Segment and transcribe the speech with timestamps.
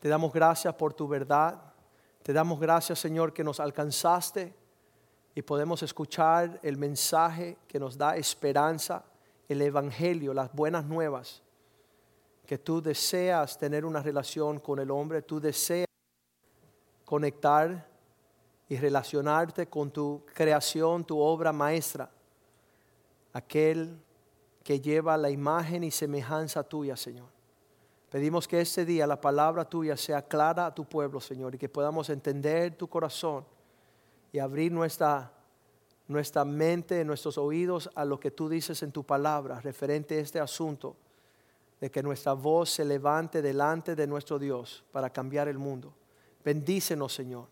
[0.00, 1.60] Te damos gracias por tu verdad.
[2.22, 4.54] Te damos gracias, Señor, que nos alcanzaste
[5.34, 9.04] y podemos escuchar el mensaje que nos da esperanza,
[9.48, 11.42] el Evangelio, las buenas nuevas,
[12.46, 15.86] que tú deseas tener una relación con el hombre, tú deseas
[17.04, 17.86] conectar
[18.68, 22.10] y relacionarte con tu creación, tu obra maestra,
[23.32, 24.00] aquel
[24.62, 27.39] que lleva la imagen y semejanza tuya, Señor.
[28.10, 31.68] Pedimos que este día la palabra tuya sea clara a tu pueblo, Señor, y que
[31.68, 33.44] podamos entender tu corazón
[34.32, 35.32] y abrir nuestra,
[36.08, 40.40] nuestra mente, nuestros oídos a lo que tú dices en tu palabra referente a este
[40.40, 40.96] asunto,
[41.80, 45.94] de que nuestra voz se levante delante de nuestro Dios para cambiar el mundo.
[46.44, 47.46] Bendícenos, Señor,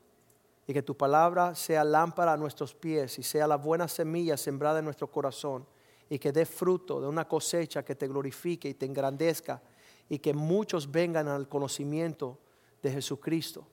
[0.67, 4.81] y que tu palabra sea lámpara a nuestros pies y sea la buena semilla sembrada
[4.81, 5.65] en nuestro corazón
[6.11, 9.63] y que dé fruto de una cosecha que te glorifique y te engrandezca
[10.09, 12.39] y que muchos vengan al conocimiento
[12.83, 13.67] de Jesucristo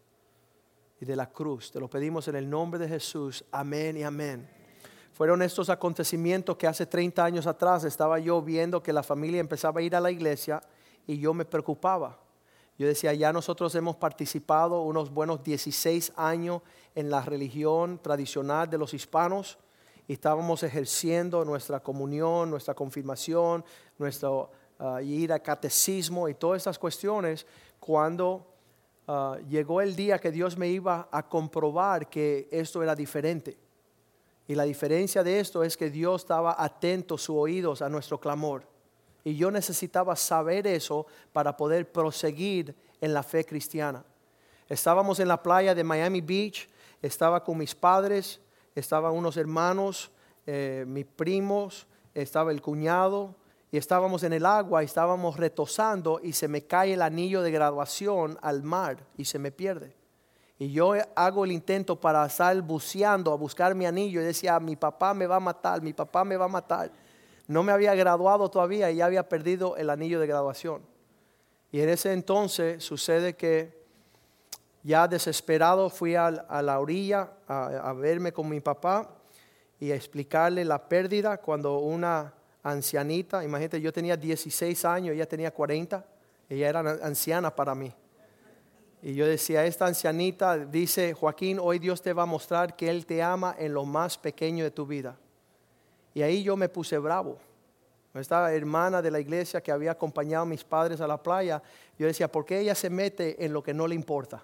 [0.99, 1.71] y de la cruz.
[1.71, 3.43] Te lo pedimos en el nombre de Jesús.
[3.51, 4.49] Amén y amén.
[5.13, 9.79] Fueron estos acontecimientos que hace 30 años atrás estaba yo viendo que la familia empezaba
[9.79, 10.61] a ir a la iglesia
[11.07, 12.19] y yo me preocupaba.
[12.77, 16.61] Yo decía, ya nosotros hemos participado unos buenos 16 años
[16.93, 19.57] en la religión tradicional de los hispanos
[20.07, 23.63] y estábamos ejerciendo nuestra comunión, nuestra confirmación,
[23.97, 27.45] nuestro uh, ir a catecismo y todas estas cuestiones,
[27.79, 28.47] cuando
[29.07, 33.57] ah, llegó el día que Dios me iba a comprobar que esto era diferente.
[34.47, 38.63] Y la diferencia de esto es que Dios estaba atento sus oídos a nuestro clamor.
[39.23, 44.03] Y yo necesitaba saber eso para poder proseguir en la fe cristiana.
[44.69, 46.69] Estábamos en la playa de Miami Beach,
[47.01, 48.39] estaba con mis padres,
[48.75, 50.11] estaban unos hermanos,
[50.45, 53.35] eh, mis primos, estaba el cuñado,
[53.75, 57.51] y estábamos en el agua, y estábamos retosando y se me cae el anillo de
[57.51, 59.93] graduación al mar y se me pierde.
[60.57, 64.77] Y yo hago el intento para estar buceando a buscar mi anillo y decía, mi
[64.77, 66.89] papá me va a matar, mi papá me va a matar.
[67.47, 70.81] No me había graduado todavía y ya había perdido el anillo de graduación.
[71.69, 73.77] Y en ese entonces sucede que
[74.83, 79.09] ya desesperado fui a, la orilla a, a verme con mi papá
[79.81, 82.33] y a explicarle la pérdida cuando una
[82.65, 86.03] ancianita, imagínate, yo tenía 16 años, ella tenía 40,
[86.49, 87.93] ella era anciana para mí.
[89.03, 93.05] Y yo decía, esta ancianita dice, Joaquín, hoy Dios te va a mostrar que Él
[93.05, 95.15] te ama en lo más pequeño de tu vida.
[96.15, 97.37] Y ahí yo me puse bravo.
[98.15, 101.61] Esta hermana de la iglesia que había acompañado a mis padres a la playa,
[101.99, 104.43] yo decía, ¿por qué ella se mete en lo que no le importa?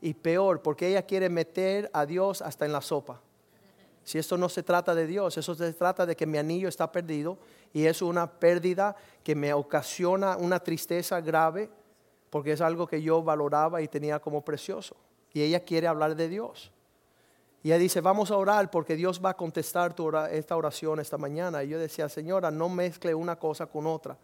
[0.00, 3.20] Y peor, porque ella quiere meter a Dios hasta en la sopa.
[4.04, 6.92] Si esto no se trata de Dios, eso se trata de que mi anillo está
[6.92, 7.38] perdido
[7.72, 11.70] y es una pérdida que me ocasiona una tristeza grave
[12.28, 14.96] porque es algo que yo valoraba y tenía como precioso.
[15.32, 16.70] Y ella quiere hablar de Dios.
[17.62, 19.94] Y ella dice, vamos a orar porque Dios va a contestar
[20.30, 21.64] esta oración esta mañana.
[21.64, 24.18] Y yo decía, señora, no mezcle una cosa con otra.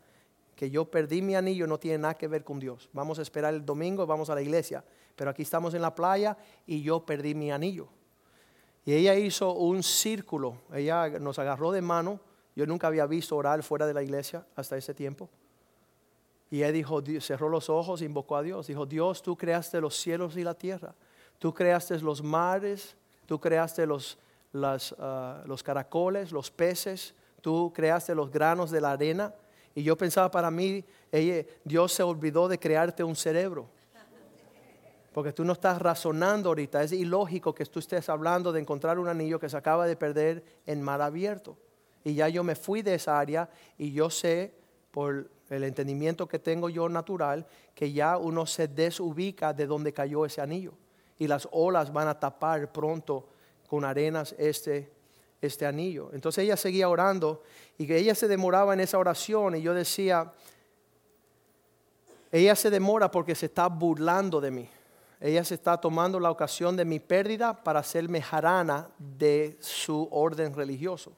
[0.55, 2.91] Que yo perdí mi anillo no tiene nada que ver con Dios.
[2.93, 4.85] Vamos a esperar el domingo, vamos a la iglesia.
[5.17, 6.37] Pero aquí estamos en la playa
[6.67, 7.89] y yo perdí mi anillo.
[8.85, 12.21] Y ella hizo un círculo, ella nos agarró de mano.
[12.57, 15.29] Yo nunca había visto orar fuera de la iglesia hasta ese tiempo.
[16.51, 18.67] Y ella dijo, cerró los ojos, invocó a Dios.
[18.67, 20.95] Dijo, Dios, tú creaste los cielos y la tierra.
[21.39, 22.97] Tú creaste los mares,
[23.27, 24.19] tú creaste los,
[24.99, 29.33] ah, los caracoles, los peces, tú creaste los granos de la arena.
[29.75, 33.69] Y yo pensaba para mí, ella, Dios se olvidó de crearte un cerebro.
[35.13, 36.83] Porque tú no estás razonando ahorita.
[36.83, 40.45] Es ilógico que tú estés hablando de encontrar un anillo que se acaba de perder
[40.67, 41.57] en mar abierto.
[42.05, 44.55] Y ya yo me fui de esa área y yo sé
[44.91, 50.25] por el entendimiento que tengo yo natural que ya uno se desubica de donde cayó
[50.25, 50.75] ese anillo.
[51.19, 53.29] Y las olas van a tapar pronto
[53.69, 54.93] con arenas este,
[55.41, 56.11] este anillo.
[56.13, 57.43] Entonces ella seguía orando
[57.79, 60.33] y que ella se demoraba en esa oración y yo decía,
[62.31, 64.71] ella se demora porque se está burlando de mí
[65.21, 70.55] ella se está tomando la ocasión de mi pérdida para hacerme jarana de su orden
[70.55, 71.13] religioso.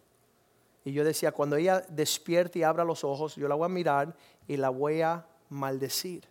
[0.84, 4.16] Y yo decía, cuando ella despierte y abra los ojos, yo la voy a mirar
[4.48, 6.24] y la voy a maldecir.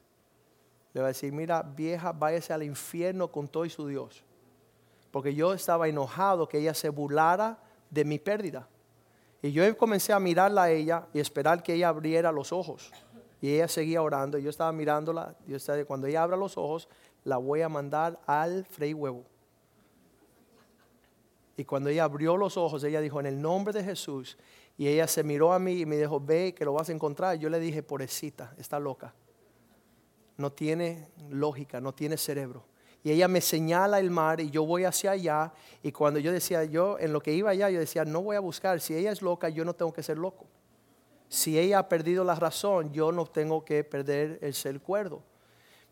[0.94, 4.24] Le voy a decir, mira, vieja, váyase al infierno con todo y su Dios.
[5.10, 7.58] Porque yo estaba enojado que ella se burlara
[7.90, 8.68] de mi pérdida.
[9.42, 12.92] Y yo comencé a mirarla a ella y esperar que ella abriera los ojos.
[13.40, 14.38] Y ella seguía orando.
[14.38, 15.36] Y yo estaba mirándola.
[15.48, 16.88] Yo estaba, cuando ella abra los ojos,
[17.24, 19.26] la voy a mandar al Frei Huevo.
[21.58, 24.38] Y cuando ella abrió los ojos, ella dijo, en el nombre de Jesús.
[24.78, 27.38] Y ella se miró a mí y me dijo, ve que lo vas a encontrar.
[27.38, 29.14] Yo le dije, pobrecita, está loca.
[30.38, 32.66] no tiene lógica, no tiene cerebro.
[33.04, 35.54] Y ella me señala el mar y yo voy hacia allá.
[35.84, 38.40] Y cuando yo decía, yo en lo que iba allá, yo decía, no voy a
[38.40, 38.80] buscar.
[38.80, 40.48] Si ella es loca, yo no tengo que ser loco.
[41.28, 45.24] Si ella ha perdido la razón, yo no tengo que perder el ser cuerdo.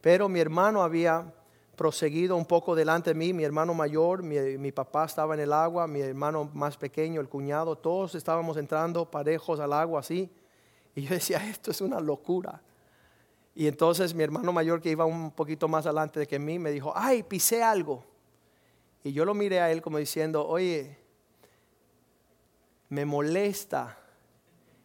[0.01, 1.33] Pero mi hermano había
[1.75, 5.87] proseguido un poco delante de mí, mi hermano mayor, mi, papá estaba en el agua,
[5.87, 10.29] mi hermano más pequeño, el cuñado, todos estábamos entrando parejos al agua así.
[10.95, 12.61] Y yo decía, esto es una locura.
[13.55, 16.71] Y entonces mi hermano mayor que iba un poquito más adelante de que mí me
[16.71, 18.03] dijo, ay, pisé algo.
[19.03, 20.97] Y yo lo miré a él como diciendo, oye,
[22.89, 23.97] me molesta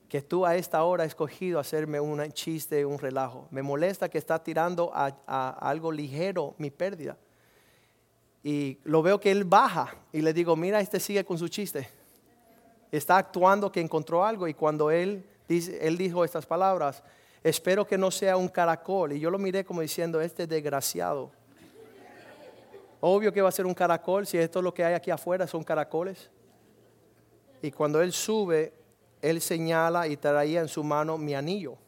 [0.09, 3.49] que tú a esta hora has escogido hacerme un chiste, un relajo.
[3.51, 5.09] Me molesta que está tirando a,
[5.61, 7.17] algo ligero mi pérdida.
[8.43, 11.89] Y lo veo que él baja y le digo, mira, este sigue con su chiste.
[12.93, 17.03] Está actuando que encontró algo y cuando él, dice, él dijo estas palabras,
[17.43, 19.15] espero que no sea un caracol.
[19.15, 21.31] Y yo lo miré como diciendo, este desgraciado.
[23.01, 25.47] Obvio que va a ser un caracol si esto es lo que hay aquí afuera,
[25.47, 26.31] son caracoles.
[27.63, 28.73] Y cuando él sube,
[29.25, 31.79] él señala y traía en su mano mi anillo.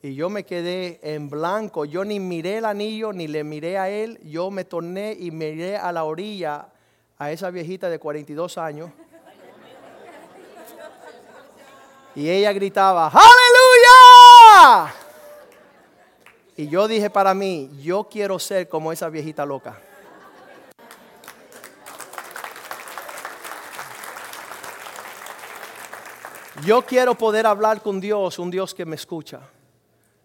[0.00, 3.90] Y yo me quedé en blanco, yo ni miré el anillo, ni le miré a
[3.90, 6.68] él, yo me torné y miré a la orilla
[7.18, 8.90] a esa viejita de 42 años.
[12.14, 14.94] Y ella gritaba, aleluya.
[16.56, 19.78] Y yo dije para mí, yo quiero ser como esa viejita loca.
[26.64, 29.40] Yo quiero poder hablar con Dios, un Dios que me escucha.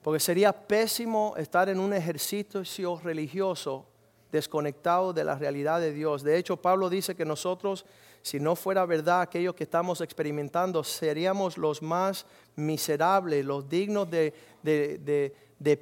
[0.02, 3.86] Porque sería pésimo estar en un ejercicio religioso
[4.32, 6.24] desconectado de la realidad de Dios.
[6.24, 7.86] De hecho, Pablo dice que nosotros,
[8.24, 12.26] si no fuera verdad aquello que estamos experimentando, seríamos los más
[12.56, 14.34] miserables, los dignos de,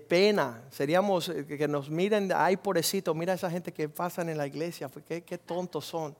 [0.09, 0.63] pena.
[0.69, 4.47] Seríamos eh, que nos miren, ay, pobrecito, mira a esa gente que pasan en la
[4.47, 6.13] iglesia, qué, qué tontos son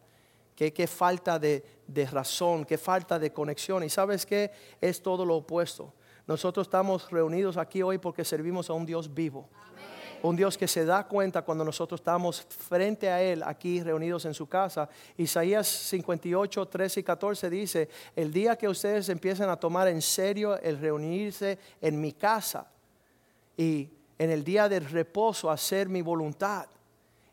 [0.70, 1.64] qué, falta de,
[2.12, 3.84] razón, qué falta de conexión.
[3.84, 5.94] Y sabes que es todo lo opuesto.
[6.28, 9.50] Nosotros estamos reunidos aquí hoy porque servimos a un Dios vivo.
[10.22, 14.36] Un Dios que se da cuenta cuando nosotros estamos frente a Él aquí reunidos en
[14.36, 14.88] su casa.
[15.18, 20.60] Isaías 58, 13 y 14 dice, el día que ustedes empiecen a tomar en serio
[20.60, 22.72] el reunirse en mi casa
[23.58, 26.68] y en el día del reposo hacer mi voluntad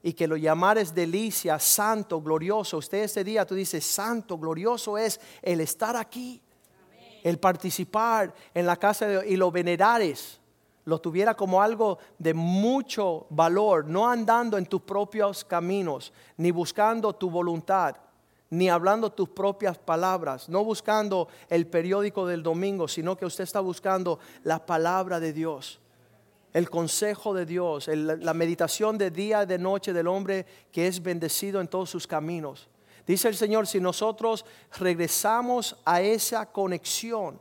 [0.02, 2.78] y que lo llamares delicia, santo, glorioso.
[2.78, 6.40] Usted ese día tú dices, santo, glorioso es el estar aquí,
[7.22, 10.40] el participar en la casa de Dios y lo venerares,
[10.84, 17.12] lo tuviera como algo de mucho valor, no andando en tus propios caminos, ni buscando
[17.14, 17.96] tu voluntad,
[18.50, 23.60] ni hablando tus propias palabras, no buscando el periódico del domingo, sino que usted está
[23.60, 25.80] buscando la palabra de Dios
[26.52, 31.02] el consejo de Dios, la meditación de día y de noche del hombre que es
[31.02, 32.68] bendecido en todos sus caminos.
[33.06, 34.44] Dice el Señor, si nosotros
[34.78, 37.40] regresamos a esa conexión,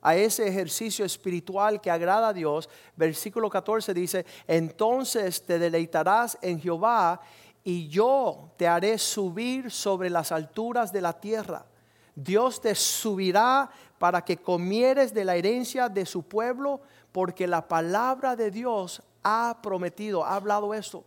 [0.00, 6.60] a ese ejercicio espiritual que agrada a Dios, versículo 14 dice, entonces te deleitarás en
[6.60, 7.20] Jehová
[7.64, 11.66] y yo te haré subir sobre las alturas de la tierra.
[12.14, 16.80] Dios te subirá para que comieres de la herencia de su pueblo
[17.12, 21.04] porque la palabra de Dios ha prometido, ha hablado esto.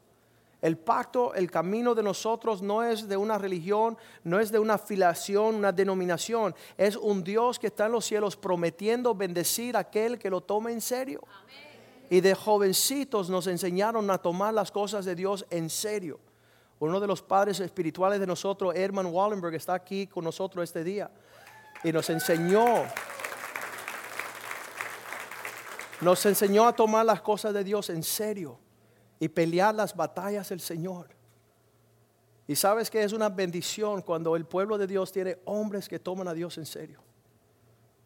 [0.62, 4.76] El pacto, el camino de nosotros no es de una religión, no es de una
[4.76, 6.54] afiliación, una denominación.
[6.78, 10.72] Es un Dios que está en los cielos prometiendo bendecir a aquel que lo tome
[10.72, 11.22] en serio.
[12.12, 16.20] Y de jovencitos nos enseñaron a tomar las cosas de Dios en serio.
[16.78, 21.10] Uno de los padres espirituales de nosotros, Herman Wallenberg, está aquí con nosotros este día.
[21.84, 22.84] Y nos enseñó
[26.02, 28.58] nos enseñó a tomar las cosas de Dios en serio
[29.20, 31.08] y pelear las batallas del Señor.
[32.48, 36.28] Y sabes que es una bendición cuando el pueblo de Dios tiene hombres que toman
[36.28, 37.00] a Dios en serio.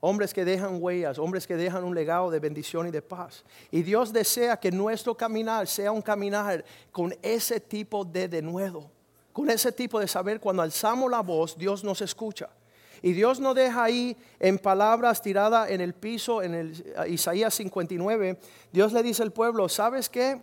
[0.02, 3.44] Hombres que dejan huellas, hombres que dejan un legado de bendición y de paz.
[3.72, 8.92] Y Dios desea que nuestro caminar sea un caminar con ese tipo de denuedo,
[9.32, 12.50] con ese tipo de saber cuando alzamos la voz, Dios nos escucha.
[13.06, 18.40] Y Dios no deja ahí en palabras tiradas en el piso, en el Isaías 59.
[18.72, 20.42] Dios le dice al pueblo, ¿sabes qué?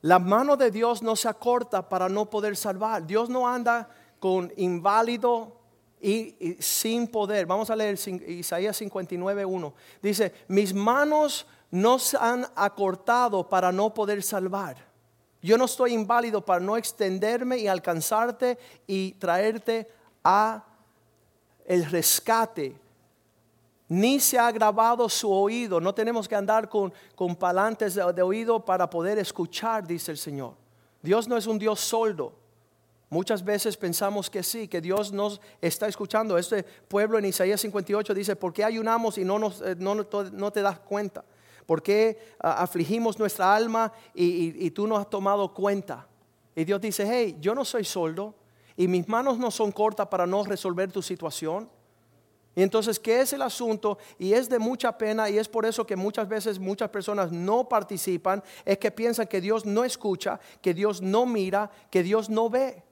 [0.00, 3.06] La mano de Dios no se acorta para no poder salvar.
[3.06, 3.88] Dios no anda
[4.18, 5.60] con inválido
[6.00, 7.46] y, sin poder.
[7.46, 7.96] Vamos a leer
[8.26, 9.74] Isaías 59, 1.
[10.02, 14.88] Dice, mis manos no se han acortado para no poder salvar.
[15.40, 19.96] Yo no estoy inválido para no extenderme y alcanzarte y traerte
[20.28, 20.62] a
[21.64, 22.76] el rescate
[23.88, 25.80] ni se ha grabado su oído.
[25.80, 30.52] No tenemos que andar con, con palantes de, oído para poder escuchar, dice el Señor.
[31.00, 32.34] Dios no es un Dios soldo.
[33.08, 36.36] Muchas veces pensamos que sí, que Dios nos está escuchando.
[36.36, 40.52] Este pueblo en Isaías 58 dice, ¿por qué ayunamos y no, nos, eh, no, no
[40.52, 41.24] te das cuenta?
[41.64, 46.06] ¿Por qué ah, afligimos nuestra alma y, y tú no has tomado cuenta?
[46.54, 48.34] Y Dios dice, hey, yo no soy soldo
[48.78, 51.68] y mis manos no son cortas para no resolver tu situación.
[52.54, 53.98] Y entonces, ¿qué es el asunto?
[54.20, 57.68] Y es de mucha pena y es por eso que muchas veces muchas personas no
[57.68, 62.48] participan, es que piensan que Dios no escucha, que Dios no mira, que Dios no
[62.48, 62.84] ve.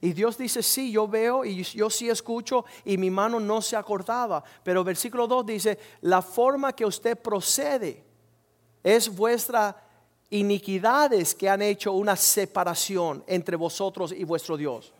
[0.00, 3.74] Y Dios dice, sí, yo veo y yo sí escucho y mi mano no se
[3.74, 4.44] acordaba.
[4.62, 8.04] Pero versículo 2 dice, la forma que usted procede
[8.84, 9.76] es vuestra
[10.30, 14.92] iniquidades que han hecho una separación entre vosotros y vuestro Dios.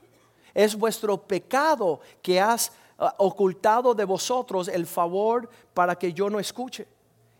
[0.55, 6.39] Es vuestro pecado que has ah, ocultado de vosotros el favor para que yo no
[6.39, 6.87] escuche.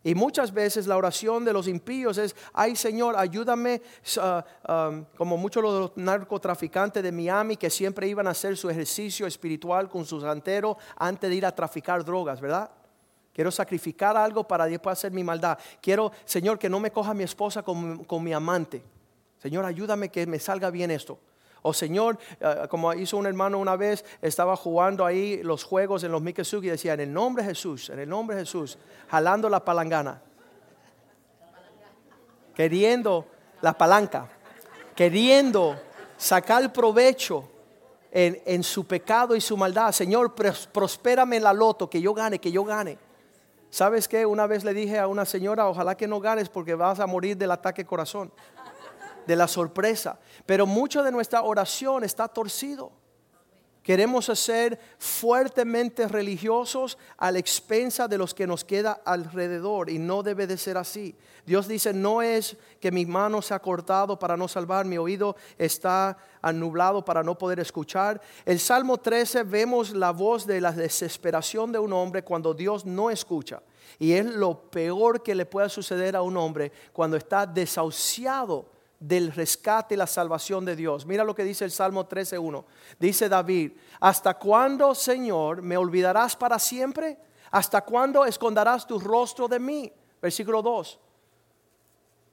[0.05, 3.83] Y muchas veces la oración de los impíos es, ay Señor, ayúdame,
[4.19, 4.45] ah,
[5.17, 10.05] como muchos los narcotraficantes de Miami que siempre iban a hacer su ejercicio espiritual con
[10.05, 12.71] sus santeros antes de ir a traficar drogas, ¿verdad?
[13.33, 15.59] Quiero sacrificar algo para después hacer mi maldad.
[15.81, 18.83] Quiero, Señor, que no me coja mi esposa con, con mi amante.
[19.39, 21.19] Señor, ayúdame que me salga bien esto.
[21.63, 26.11] O Señor, eh, como hizo un hermano una vez, estaba jugando ahí los juegos en
[26.11, 28.77] los Mikesuki y decía, en el nombre de Jesús, en el nombre de Jesús,
[29.09, 30.21] jalando la palangana.
[32.55, 33.27] Queriendo
[33.63, 34.29] la palanca,
[34.95, 35.81] queriendo
[36.17, 37.49] sacar provecho
[38.11, 39.93] en, en, su pecado y su maldad.
[39.93, 42.99] Señor, prospérame en la loto, que yo gane, que yo gane.
[43.71, 44.27] ¿Sabes qué?
[44.27, 47.39] Una vez le dije a una señora, ojalá que no ganes porque vas a morir
[47.39, 48.31] del ataque corazón
[49.27, 50.19] de la sorpresa.
[50.47, 52.93] Pero mucho de nuestra oración está torcido.
[53.83, 60.23] Queremos ser fuertemente religiosos a la expensa de los que nos queda alrededor y no
[60.23, 61.17] debe de ser así.
[61.45, 65.35] Dios dice, no es que mi mano se ha cortado para no salvar, mi oído
[65.59, 68.21] está anublado para no poder escuchar.
[68.45, 73.11] El Salmo 13 vemos la voz de la desesperación de un hombre cuando Dios no
[73.11, 73.63] escucha.
[73.99, 78.71] Y es lo peor que le pueda suceder a un hombre cuando está desahuciado
[79.03, 81.05] del rescate y la salvación de Dios.
[81.07, 82.65] Mira lo que dice el Salmo 13.1.
[83.01, 87.19] Dice David, ¿hasta cuándo, Señor, me olvidarás para siempre?
[87.51, 89.93] ¿Hasta cuándo esconderás tu rostro de mí?
[90.21, 91.01] Versículo 2.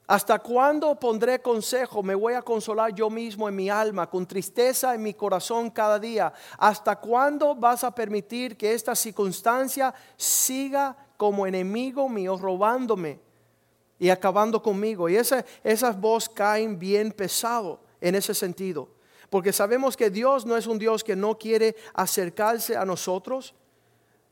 [0.06, 2.02] ¿Hasta cuándo pondré consejo?
[2.04, 5.98] Me voy a consolar yo mismo en mi alma, con tristeza en mi corazón cada
[5.98, 6.32] día.
[6.56, 13.29] ¿Hasta cuándo vas a permitir que esta circunstancia siga como enemigo mío robándome?
[14.00, 15.08] Y acabando conmigo.
[15.08, 18.88] Y esas voces caen bien pesado en ese sentido.
[19.28, 23.54] Porque sabemos que Dios no es un Dios que no quiere acercarse a nosotros.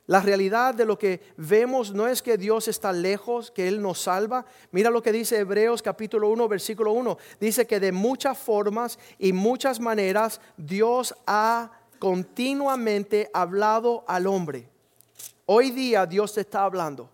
[0.06, 4.00] La realidad de lo que vemos no es que Dios está lejos, que Él nos
[4.00, 4.46] salva.
[4.72, 7.18] Mira lo que dice Hebreos capítulo 1, versículo 1.
[7.38, 14.66] Dice que de muchas formas y muchas maneras Dios ha continuamente hablado al hombre.
[15.44, 17.10] Hoy día Dios te está hablando.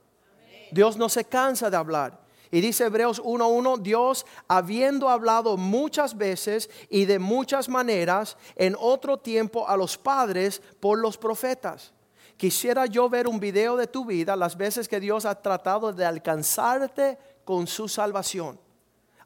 [0.71, 2.24] Dios no se cansa de hablar.
[2.55, 9.19] Y dice Hebreos 1.1, Dios, habiendo hablado muchas veces y de muchas maneras en otro
[9.19, 11.93] tiempo a los padres por los profetas.
[12.37, 16.05] Quisiera yo ver un video de tu vida, las veces que Dios ha tratado de
[16.05, 18.57] alcanzarte con su salvación,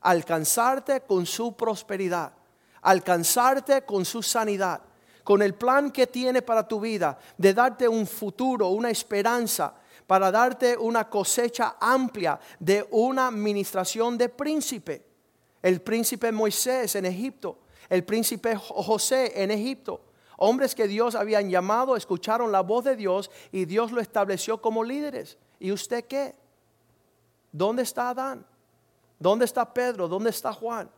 [0.00, 2.32] alcanzarte con su prosperidad,
[2.80, 4.80] alcanzarte con su sanidad,
[5.23, 9.75] con el plan que tiene para tu vida, de darte un futuro, una esperanza,
[10.09, 15.05] para darte una cosecha amplia de una administración de príncipe.
[15.61, 17.59] El príncipe Moisés en Egipto,
[17.91, 20.00] el príncipe José en Egipto.
[20.38, 24.83] Hombres que Dios habían llamado, escucharon la voz de Dios y Dios lo estableció como
[24.83, 25.37] líderes.
[25.61, 26.35] ¿Y usted qué?
[27.53, 28.47] ¿Dónde está Adán?
[29.19, 30.09] ¿Dónde está Pedro?
[30.09, 30.88] ¿Dónde está Juan?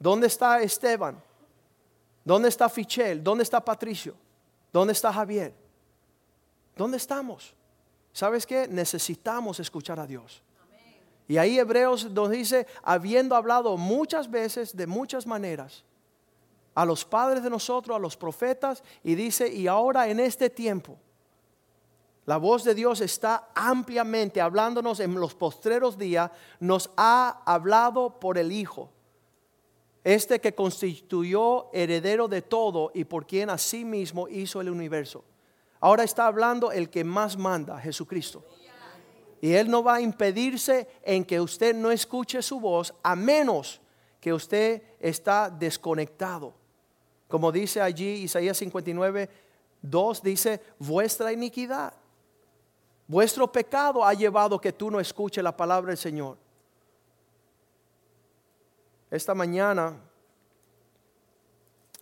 [0.00, 1.22] ¿Dónde está Esteban?
[2.24, 3.22] ¿Dónde está Fichel?
[3.22, 4.16] ¿Dónde está Patricio?
[4.72, 5.54] ¿Dónde está Javier?
[6.74, 7.54] ¿Dónde estamos?
[8.12, 8.66] ¿Sabes qué?
[8.68, 10.42] Necesitamos escuchar a Dios.
[11.28, 15.84] Y ahí Hebreos nos dice, habiendo hablado muchas veces, de muchas maneras,
[16.74, 20.98] a los padres de nosotros, a los profetas, y dice, y ahora en este tiempo,
[22.26, 28.36] la voz de Dios está ampliamente hablándonos en los postreros días, nos ha hablado por
[28.36, 28.90] el Hijo,
[30.02, 35.24] este que constituyó heredero de todo y por quien asimismo hizo el universo.
[35.80, 38.44] Ahora está hablando el que más manda, Jesucristo.
[39.40, 43.80] Y Él no va a impedirse en que usted no escuche su voz a menos
[44.20, 46.52] que usted está desconectado.
[47.26, 49.30] Como dice allí Isaías 59,
[49.80, 51.94] 2 dice, vuestra iniquidad,
[53.10, 56.36] Vuestro pecado ha llevado que tú no escuches la palabra del Señor.
[59.10, 59.96] Esta mañana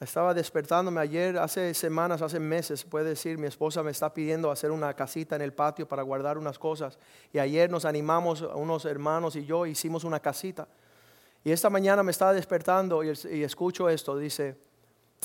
[0.00, 4.70] estaba despertándome ayer, hace semanas, hace meses, puede decir, mi esposa me está pidiendo hacer
[4.70, 6.98] una casita en el patio para guardar unas cosas.
[7.32, 10.68] Y ayer nos animamos, unos hermanos y yo, hicimos una casita.
[11.42, 14.56] Y esta mañana me estaba despertando y, escucho esto, dice,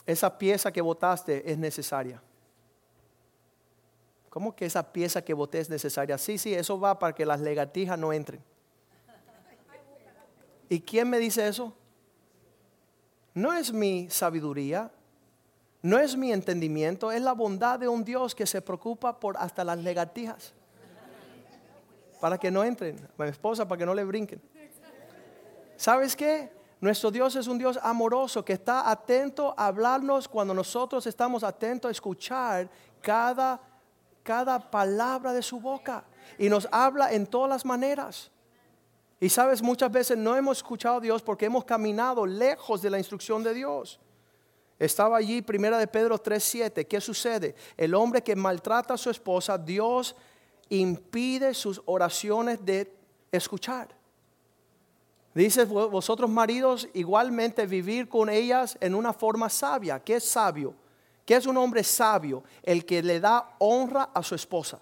[0.07, 2.19] esa pieza que botaste es necesaria.
[4.29, 6.17] ¿Cómo que esa pieza que boté es necesaria?
[6.17, 8.41] Sí, sí, eso va para que las legatijas no entren.
[10.67, 11.75] ¿Y quién me dice eso?
[13.33, 14.91] No es mi sabiduría,
[15.81, 19.63] no es mi entendimiento, es la bondad de un Dios que se preocupa por hasta
[19.63, 20.53] las legatijas.
[22.21, 24.41] Para que no entren, mi esposa, para que no le brinquen.
[25.75, 26.51] ¿Sabes qué?
[26.79, 31.89] Nuestro Dios es un Dios amoroso que está atento a hablarnos cuando nosotros estamos atentos
[31.89, 32.69] a escuchar
[33.01, 33.59] cada,
[34.21, 36.03] cada palabra de su boca.
[36.37, 38.31] Y nos habla en todas las maneras.
[39.23, 42.97] Y sabes, muchas veces no hemos escuchado a Dios porque hemos caminado lejos de la
[42.97, 43.97] instrucción de Dios.
[44.77, 46.85] Estaba allí, primera de Pedro 3:7.
[46.85, 47.55] ¿Qué sucede?
[47.77, 50.13] El hombre que maltrata a su esposa, Dios
[50.67, 52.93] impide sus oraciones de
[53.31, 53.95] escuchar.
[55.33, 60.01] Dice, vosotros maridos, igualmente vivir con ellas en una forma sabia.
[60.01, 60.75] ¿Qué es sabio?
[61.25, 62.43] ¿Qué es un hombre sabio?
[62.61, 64.79] El que le da honra a su esposa.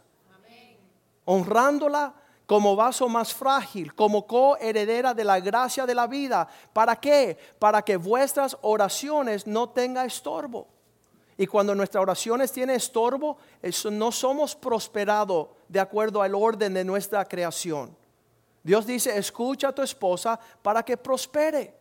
[1.25, 2.20] Honrándola
[2.51, 6.45] como vaso más frágil, como coheredera de la gracia de la vida.
[6.73, 7.37] ¿Para qué?
[7.57, 10.67] Para que vuestras oraciones no tengan estorbo.
[11.37, 13.37] Y cuando nuestras oraciones tienen estorbo,
[13.89, 17.95] no somos prosperados de acuerdo al orden de nuestra creación.
[18.61, 21.73] Dios dice, escucha a tu esposa para que prospere.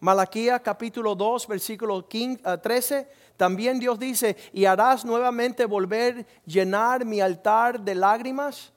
[0.00, 7.20] Malaquía capítulo 2, versículo 13, eh, también Dios dice, y harás nuevamente volver llenar mi
[7.20, 8.72] altar de lágrimas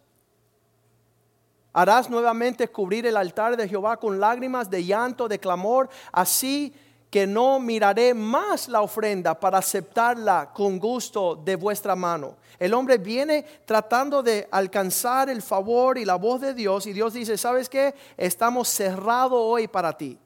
[1.78, 6.74] Harás nuevamente cubrir el altar de Jehová con lágrimas de llanto, de clamor, así
[7.12, 12.38] que no miraré más la ofrenda para aceptarla con gusto de vuestra mano.
[12.58, 17.14] El hombre viene tratando de alcanzar el favor y la voz de Dios y Dios
[17.14, 17.94] dice, ¿sabes qué?
[18.18, 20.18] Estamos cerrados hoy para ti.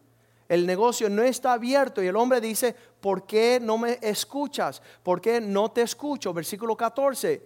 [0.47, 4.81] El negocio no está abierto y el hombre dice, ¿por qué no me escuchas?
[5.03, 6.33] ¿Por qué no te escucho?
[6.33, 7.45] Versículo 14.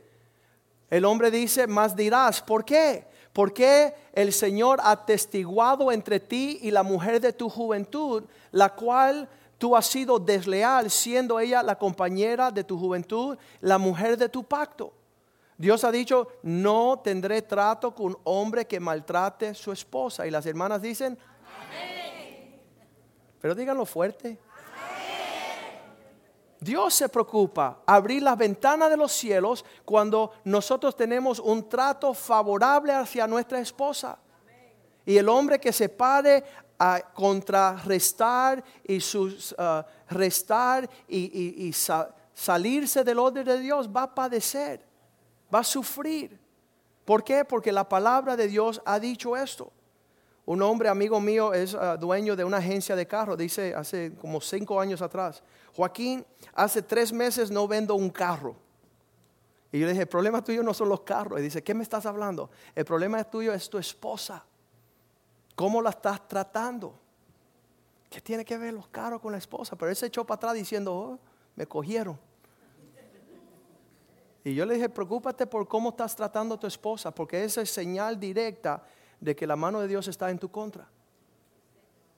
[0.92, 3.15] El hombre dice, más dirás, ¿por qué?
[3.36, 9.28] Porque el Señor ha testiguado entre ti y la mujer de tu juventud, la cual
[9.58, 14.46] tú has sido desleal, siendo ella la compañera de tu juventud, la mujer de tu
[14.46, 14.94] pacto?
[15.58, 20.26] Dios ha dicho, no tendré trato con hombre que maltrate su esposa.
[20.26, 21.18] Y las hermanas dicen,
[21.60, 22.62] Amén.
[23.42, 24.40] Pero díganlo fuerte.
[26.66, 32.92] Dios se preocupa abrir las ventanas de los cielos cuando nosotros tenemos un trato favorable
[32.92, 34.18] hacia nuestra esposa.
[35.06, 36.44] Y el hombre que se pare
[36.80, 41.72] a contrarrestar y sus, uh, restar y,
[42.34, 44.82] salirse del orden de Dios va a padecer,
[45.54, 46.38] va a sufrir.
[47.06, 47.46] ¿Por qué?
[47.46, 49.72] Porque la palabra de Dios ha dicho esto.
[50.48, 54.42] Un hombre amigo mío es uh, dueño de una agencia de carro, dice hace como
[54.42, 55.44] cinco años atrás.
[55.76, 58.56] Joaquín, hace tres meses no vendo un carro.
[59.74, 61.38] Y yo le dije, el problema tuyo no son los carros.
[61.38, 62.50] Y dice, ¿qué me estás hablando?
[62.74, 64.46] El problema tuyo es tu esposa.
[65.54, 66.98] ¿Cómo la estás tratando?
[68.10, 69.76] ¿Qué tiene que ver los carros con la esposa?
[69.76, 71.20] Pero él se echó para atrás diciendo, oh,
[71.58, 72.18] me cogieron.
[74.46, 77.70] Y yo le dije, preocúpate por cómo estás tratando a tu esposa, porque esa es
[77.70, 78.82] señal directa
[79.20, 80.88] de que la mano de Dios está en tu contra.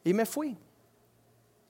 [0.04, 0.56] Y me fui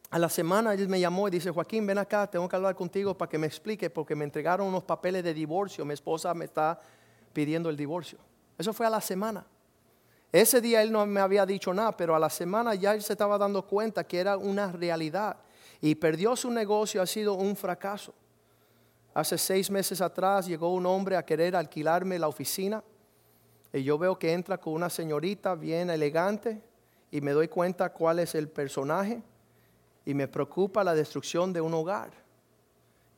[0.10, 3.18] a la semana él me llamó y dice, Joaquín, ven acá, tengo que hablar contigo
[3.18, 6.80] para que me explique, porque me entregaron unos papeles de divorcio, mi esposa me está
[7.34, 8.18] pidiendo el divorcio.
[8.58, 9.46] Eso fue a la semana.
[10.32, 13.14] Ese día él no me había dicho nada, pero a la semana ya él se
[13.14, 15.38] estaba dando cuenta que era una realidad
[15.82, 18.14] y perdió su negocio, ha sido un fracaso.
[19.14, 22.84] Hace seis meses atrás llegó un hombre a querer alquilarme la oficina
[23.74, 26.62] y yo veo que entra con una señorita bien elegante
[27.12, 29.22] y me doy cuenta cuál es el personaje
[30.08, 32.12] y me preocupa la destrucción de un hogar.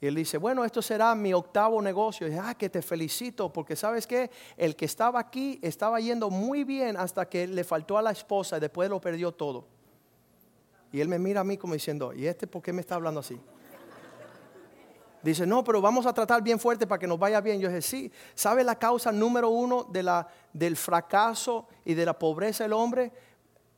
[0.02, 2.26] Y él dice, bueno, esto será mi octavo negocio.
[2.26, 6.32] Y dice, ah, que te felicito, porque sabes que el que estaba aquí estaba yendo
[6.32, 9.68] muy bien hasta que le faltó a la esposa y después lo perdió todo.
[10.92, 13.20] Y él me mira a mí como diciendo, ¿y este por qué me está hablando
[13.20, 13.40] así?
[15.22, 17.60] Dice, no, pero vamos a tratar bien fuerte para que nos vaya bien.
[17.60, 19.88] Yo dije, sí, ¿sabe la causa número uno
[20.54, 23.12] del fracaso y de la pobreza del hombre?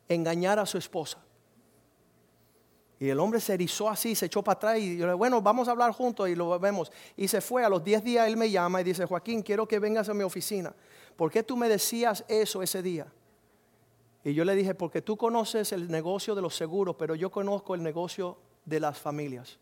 [0.07, 1.21] Engañar a su esposa.
[3.01, 5.67] Y el hombre se erizó así, se echó para atrás y yo le bueno, vamos
[5.67, 6.91] a hablar juntos y lo vemos.
[7.17, 9.79] Y se fue, a los 10 días él me llama y dice, Joaquín, quiero que
[9.79, 10.71] vengas a mi oficina.
[11.15, 13.11] ¿Por qué tú me decías eso ese día?
[14.23, 17.73] Y yo le dije, porque tú conoces el negocio de los seguros, pero yo conozco
[17.73, 19.57] el negocio de las familias.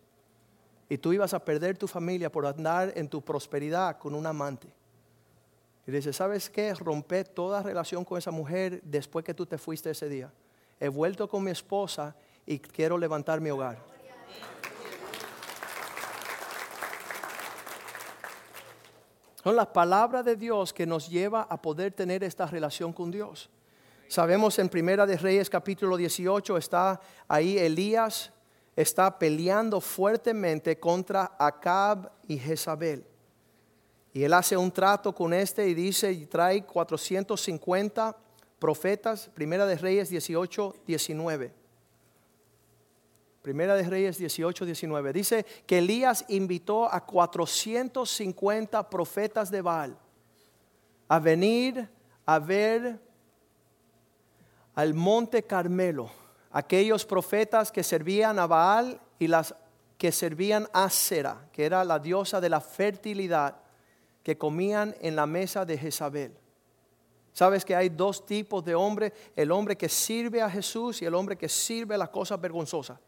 [0.90, 4.68] Y tú ibas a perder tu familia por andar en tu prosperidad con un amante.
[5.88, 6.74] Y dice, ¿sabes qué?
[6.74, 10.30] Rompé toda relación con esa mujer después que tú te fuiste ese día.
[10.78, 12.14] He vuelto con mi esposa
[12.50, 13.78] y quiero levantar mi hogar.
[19.44, 23.52] Son las palabras de Dios que nos lleva a poder tener esta relación con Dios.
[24.08, 28.32] Sabemos en Primera de Reyes capítulo 18 está ahí Elías
[28.76, 33.06] está peleando fuertemente contra Acab y Jezabel.
[34.12, 38.18] Y él hace un trato con este y dice, y trae 450
[38.58, 41.69] profetas, Primera de Reyes 18, 19.
[43.42, 45.14] Primera de Reyes 18, 19.
[45.14, 49.98] Dice que Elías invitó a 450 profetas de Baal
[51.08, 51.90] a venir
[52.26, 53.00] a ver
[54.76, 56.12] al monte Carmelo.
[56.52, 59.56] Aquellos profetas que servían a Baal y las
[59.98, 63.58] que servían a Sera, que era la diosa de la fertilidad,
[64.24, 66.38] que comían en la mesa de Jezabel.
[67.32, 71.16] Sabes que hay dos tipos de hombre, el hombre que sirve a Jesús y el
[71.16, 73.00] hombre que sirve las cosas vergonzosas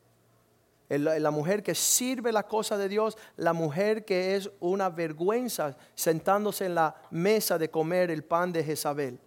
[0.99, 6.65] la mujer que sirve la cosa de Dios, la mujer que es una vergüenza sentándose
[6.65, 9.19] en la mesa de comer el pan de Jezabel.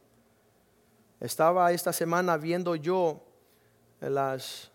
[1.20, 3.22] Estaba esta semana viendo yo
[4.00, 4.70] las,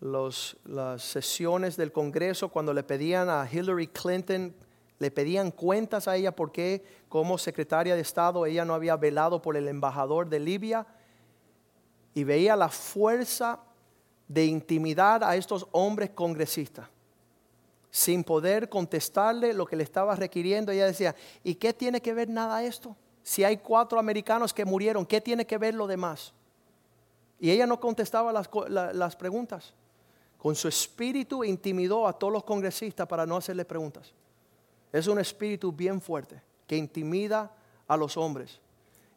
[0.00, 4.54] las sesiones del Congreso cuando le pedían a Hillary Clinton,
[4.98, 9.56] le pedían cuentas a ella porque como secretaria de Estado ella no había velado por
[9.56, 10.86] el embajador de Libia
[12.12, 13.60] y veía la fuerza
[14.28, 16.88] de intimidar a estos hombres congresistas.
[17.90, 22.28] Sin poder contestarle lo que le estaba requiriendo, ella decía, ¿y qué tiene que ver
[22.28, 22.96] nada esto?
[23.22, 26.32] Si hay cuatro americanos que murieron, ¿qué tiene que ver lo demás?
[27.38, 29.72] Y ella no contestaba las, las preguntas.
[30.38, 34.12] Con su espíritu intimidó a todos los congresistas para no hacerle preguntas.
[34.92, 37.50] Es un espíritu bien fuerte que intimida
[37.88, 38.60] a los hombres.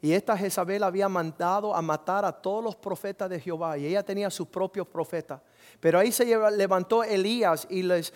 [0.02, 4.04] Y esta Jezabel había mandado a matar a todos los profetas de Jehová y ella
[4.04, 5.42] tenía sus propios profetas.
[5.80, 8.12] Pero ahí se levantó Elías y les,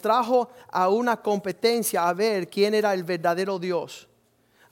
[0.00, 4.08] trajo a una competencia a ver quién era el verdadero Dios.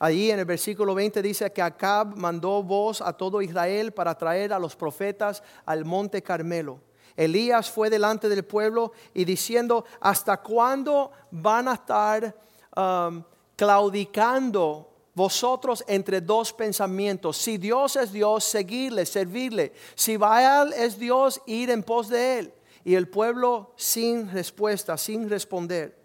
[0.00, 4.52] Allí en el versículo 20 dice que Acab mandó voz a todo Israel para traer
[4.52, 6.80] a los profetas al monte Carmelo.
[7.16, 12.36] Elías fue delante del pueblo y diciendo, ¿hasta cuándo van a estar
[12.76, 13.24] um,
[13.56, 17.36] claudicando vosotros entre dos pensamientos.
[17.36, 19.72] Si Dios es Dios, seguirle, servirle.
[19.96, 22.54] Si Baal es Dios, ir en pos de él.
[22.84, 25.98] Y el pueblo sin respuesta, sin responder.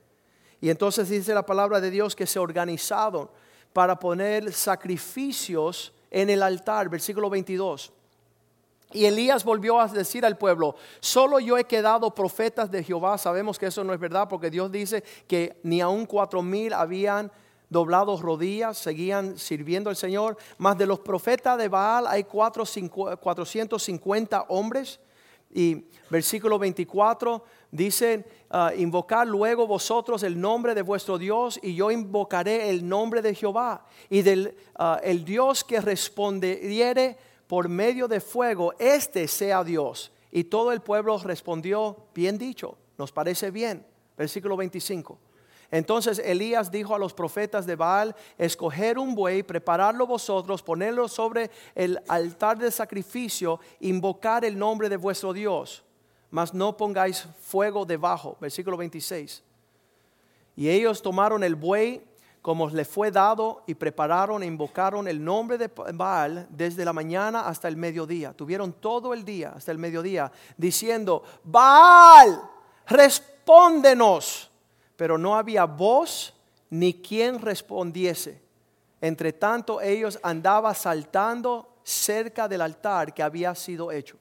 [0.59, 3.29] Y entonces dice la palabra de Dios que se organizaron
[3.71, 7.93] para poner sacrificios en el altar, versículo 22.
[8.93, 13.17] Y Elías volvió a decir al pueblo, solo yo he quedado profetas de Jehová.
[13.17, 17.31] Sabemos que eso no es verdad porque Dios dice que ni aun cuatro mil habían
[17.73, 20.37] doblados rodillas, seguían sirviendo al Señor.
[20.57, 25.01] Más de los profetas de Baal hay 450 hombres.
[25.55, 31.91] Y versículo 24 dice, ah, invocar luego vosotros el nombre de vuestro Dios y yo
[31.91, 33.85] invocaré el nombre de Jehová.
[34.09, 40.11] Y del ah, el Dios que respondiere por medio de fuego, este sea Dios.
[40.31, 43.85] Y todo el pueblo respondió, bien dicho, nos parece bien.
[44.17, 45.19] Versículo 25.
[45.73, 51.49] Entonces Elías dijo a los profetas de Baal, escoger un buey, prepararlo vosotros, ponerlo sobre
[51.73, 55.83] el altar de sacrificio, invocar el nombre de vuestro Dios,
[56.29, 58.37] mas no pongáis fuego debajo.
[58.39, 59.41] Versículo 26.
[60.57, 62.05] Y ellos tomaron el buey
[62.43, 67.47] como le fue dado y prepararon e invocaron el nombre de Baal desde la mañana
[67.47, 68.31] hasta el mediodía.
[68.33, 72.43] Tuvieron todo el día hasta el mediodía diciendo, Baal,
[72.85, 74.52] respóndenos
[74.95, 76.33] pero no había voz
[76.69, 78.41] ni quien respondiese.
[79.01, 84.17] Entre tanto ellos andaban saltando cerca del altar que había sido hecho.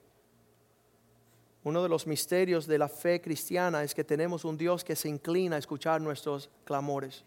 [1.64, 5.08] Uno de los misterios de la fe cristiana es que tenemos un Dios que se
[5.08, 7.24] inclina a escuchar nuestros clamores.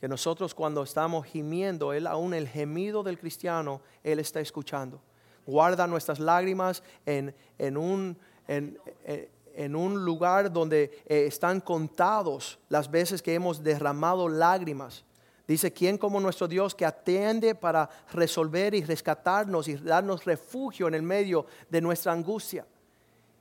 [0.00, 5.00] Que nosotros cuando estamos gimiendo, Él aún el gemido del cristiano, Él está escuchando.
[5.46, 8.16] Guarda nuestras lágrimas en, en un,
[8.48, 9.28] en, en
[9.76, 15.04] un lugar donde eh, están contados las veces que hemos derramado lágrimas.
[15.46, 20.94] Dice, ¿quién como nuestro Dios que atiende para resolver y rescatarnos y darnos refugio en
[20.94, 22.66] el medio de nuestra angustia?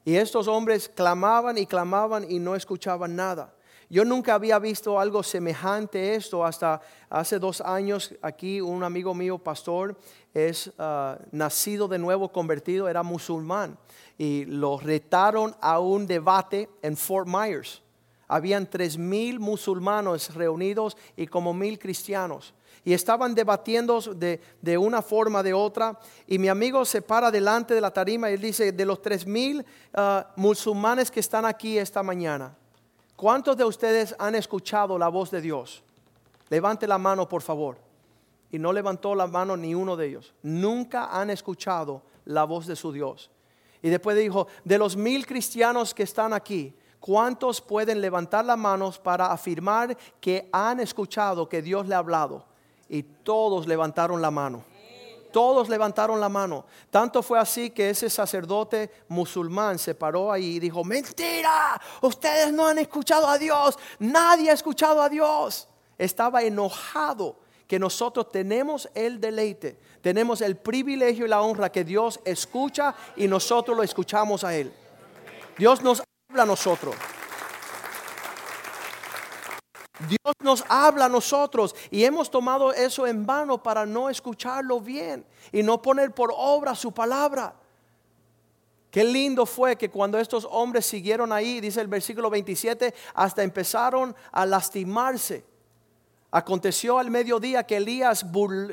[0.04, 3.54] Y estos hombres clamaban y clamaban y no escuchaban nada.
[3.89, 8.13] Yo nunca había visto algo semejante a esto hasta hace dos años.
[8.21, 9.95] Aquí un amigo mío, pastor,
[10.34, 13.78] es ah, nacido de nuevo, convertido, era musulmán.
[14.17, 17.82] Y lo retaron a un debate en Fort Myers.
[18.28, 22.54] Habían tres mil musulmanos reunidos y como mil cristianos
[22.86, 25.98] y estaban debatiendo de, de, una forma de otra.
[26.28, 29.65] Y mi amigo se para delante de la tarima y dice, de los tres mil
[29.93, 32.56] ah, musulmanes que están aquí esta mañana,
[33.15, 35.82] ¿cuántos de ustedes han escuchado la voz de Dios?
[36.50, 37.78] Levante la mano, por favor.
[38.54, 40.34] Y no levantó la mano ni uno de ellos.
[40.42, 43.30] Nunca han escuchado la voz de su Dios.
[43.82, 48.98] Y después dijo, de los mil cristianos que están aquí, ¿cuántos pueden levantar las manos
[48.98, 52.46] para afirmar que han escuchado que Dios le ha hablado?
[52.94, 54.63] y todos levantaron la mano.
[55.32, 56.63] Todos levantaron la mano.
[56.92, 62.68] Tanto fue así que ese sacerdote musulmán se paró ahí y dijo, mentira, ustedes no
[62.68, 65.68] han escuchado a Dios, nadie ha escuchado a Dios.
[65.98, 72.19] Estaba enojado que nosotros tenemos el deleite, tenemos el privilegio y la honra que Dios
[72.26, 74.71] escucha y nosotros lo escuchamos a Él.
[75.58, 76.95] Dios nos habla a nosotros.
[80.08, 85.26] Dios nos habla a nosotros y hemos tomado eso en vano para no escucharlo bien
[85.52, 87.56] y no poner por obra su palabra.
[88.91, 94.15] Qué lindo fue que cuando estos hombres siguieron ahí, dice el versículo 27, hasta empezaron
[94.32, 95.53] a lastimarse.
[96.36, 98.26] Aconteció al mediodía que Elías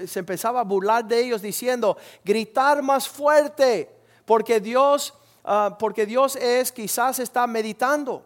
[0.06, 3.94] se empezaba a burlar de ellos diciendo, gritar más fuerte,
[4.24, 5.12] porque Dios,
[5.44, 8.24] ah, porque Dios es, quizás está meditando,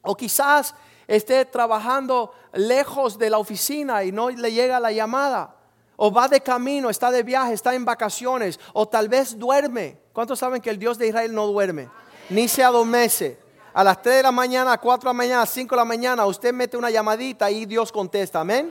[0.00, 0.74] o quizás
[1.06, 5.54] esté trabajando lejos de la oficina y no le llega la llamada.
[5.96, 8.58] O va de camino, está de viaje, está en vacaciones.
[8.72, 9.98] O tal vez duerme.
[10.14, 11.90] ¿Cuántos saben que el Dios de Israel no duerme?
[12.30, 13.41] Ni se adormece.
[13.74, 15.84] A las 3 de la mañana, a 4 de la mañana, a 5 de la
[15.84, 18.40] mañana, usted mete una llamadita y Dios contesta.
[18.40, 18.70] Amén.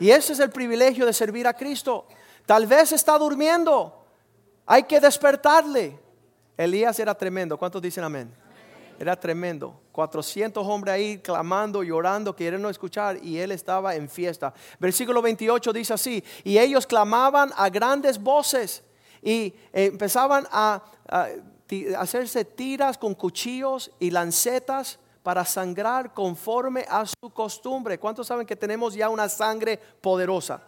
[0.00, 2.06] Y ese es el privilegio de servir a Cristo.
[2.46, 4.04] Tal vez está durmiendo.
[4.66, 5.98] Hay que despertarle.
[6.56, 7.58] Elías era tremendo.
[7.58, 8.34] ¿Cuántos dicen amén?
[8.98, 9.78] Era tremendo.
[9.92, 14.54] 400 hombres ahí clamando, llorando, queriendo escuchar y él estaba en fiesta.
[14.78, 18.82] Versículo 28 dice así, y ellos clamaban a grandes voces
[19.22, 21.28] y empezaban a, a
[21.96, 27.98] hacerse tiras con cuchillos y lancetas para sangrar conforme a su costumbre.
[27.98, 30.62] ¿Cuántos saben que tenemos ya una sangre poderosa?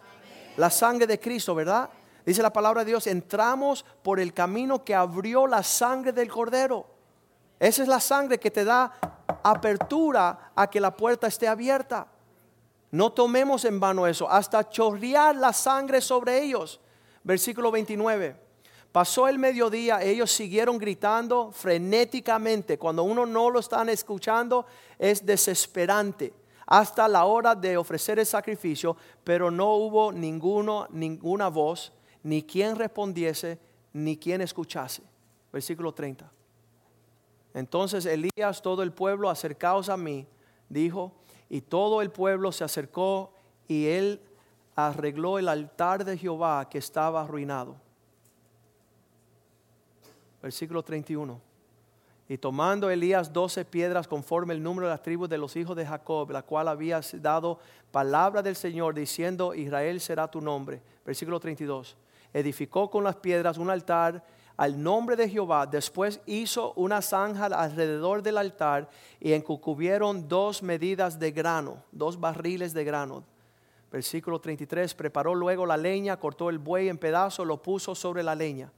[0.57, 1.89] La sangre de Cristo, ¿verdad?
[2.25, 6.87] Dice la palabra de Dios, entramos por el camino que abrió la sangre del cordero.
[7.59, 8.91] Esa es la sangre que te da
[9.43, 12.07] apertura a que la puerta esté abierta.
[12.91, 16.79] No tomemos en vano eso, hasta chorrear la sangre sobre ellos.
[17.23, 18.46] Versículo 29.
[18.97, 22.79] Pasó el mediodía, ellos siguieron gritando frenéticamente.
[22.79, 24.65] Cuando uno no lo están escuchando,
[24.97, 26.33] es desesperante.
[26.65, 32.75] Hasta la hora de ofrecer el sacrificio, pero no hubo ninguno, ninguna voz, ni quien
[32.75, 33.59] respondiese,
[33.93, 35.03] ni quien escuchase.
[35.53, 36.31] Versículo 30.
[37.53, 40.25] Entonces Elías, todo el pueblo, acercaos a mí,
[40.69, 41.13] dijo,
[41.49, 43.31] y todo el pueblo se acercó
[43.67, 44.19] y él
[44.75, 47.85] arregló el altar de Jehová que estaba arruinado.
[50.41, 51.39] Versículo 31.
[52.29, 55.85] Y tomando Elías doce piedras conforme el número de las tribus de los hijos de
[55.85, 57.59] Jacob, la cual había dado
[57.91, 60.81] palabra del Señor diciendo, Israel será tu nombre.
[61.05, 61.95] Versículo 32.
[62.33, 64.23] Edificó con las piedras un altar
[64.57, 65.65] al nombre de Jehová.
[65.65, 68.89] Después hizo una zanja alrededor del altar
[69.21, 73.23] y encucubieron dos medidas de grano, dos barriles de grano.
[73.89, 78.35] Versículo 33, preparó luego la leña, cortó el buey en pedazos, lo puso sobre la
[78.35, 78.69] leña.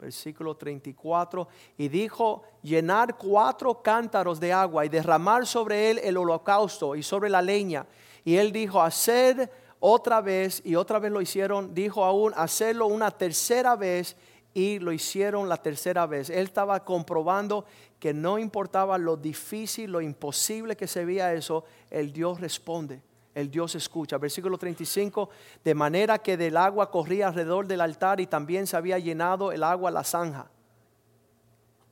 [0.00, 6.96] Versículo 34, y dijo, llenar cuatro cántaros de agua y derramar sobre él el holocausto
[6.96, 7.86] y sobre la leña.
[8.24, 13.10] Y él dijo, hacer otra vez, y otra vez lo hicieron, dijo aún, hacerlo una
[13.10, 14.16] tercera vez
[14.54, 16.30] y lo hicieron la tercera vez.
[16.30, 17.64] Él estaba comprobando
[17.98, 23.02] que no importaba lo difícil, lo imposible que se veía eso, el Dios responde,
[23.34, 24.18] el Dios escucha.
[24.18, 25.30] Versículo 35,
[25.64, 29.62] de manera que del agua corría alrededor del altar y también se había llenado el
[29.62, 30.50] agua la zanja.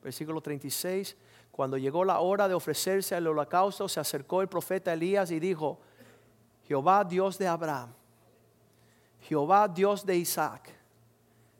[0.03, 1.16] Versículo 36,
[1.51, 5.81] cuando llegó la hora de ofrecerse al holocausto, se acercó el profeta Elías y dijo,
[6.64, 7.92] Jehová Dios de Abraham,
[9.20, 10.79] Jehová Dios de Isaac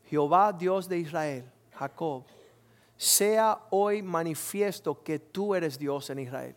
[0.09, 2.25] Jehová Dios de Israel, Jacob,
[2.97, 6.57] sea hoy manifiesto que tú eres Dios en Israel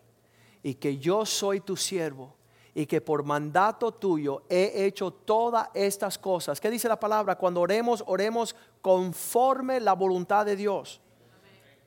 [0.62, 2.34] y que yo soy tu siervo
[2.74, 6.60] y que por mandato tuyo he hecho todas estas cosas.
[6.60, 7.36] ¿Qué dice la palabra?
[7.36, 11.00] Cuando oremos, oremos conforme la voluntad de Dios.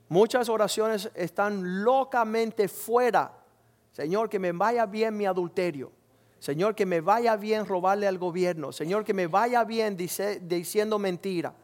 [0.07, 3.33] Muchas oraciones están locamente fuera.
[3.91, 5.91] Señor, que me vaya bien mi adulterio.
[6.37, 8.71] Señor, que me vaya bien robarle al gobierno.
[8.71, 11.55] Señor, que me vaya bien diciendo mentira.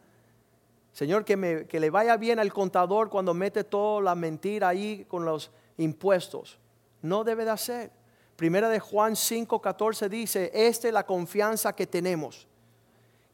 [0.92, 5.24] Señor, que, que le vaya bien al contador cuando mete toda la mentira ahí con
[5.24, 6.58] los impuestos.
[7.00, 8.01] No debe de hacer.
[8.36, 12.46] Primera de Juan 5:14 dice, esta es la confianza que tenemos,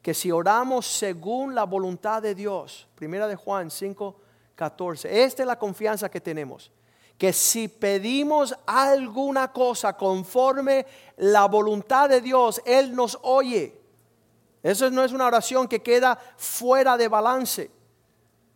[0.01, 5.57] que si oramos según la voluntad de Dios, Primera de Juan 5:14, esta es la
[5.57, 6.71] confianza que tenemos,
[7.17, 10.85] que si pedimos alguna cosa conforme
[11.17, 13.77] la voluntad de Dios, Él nos oye.
[14.61, 17.71] Eso no es una oración que queda fuera de balance.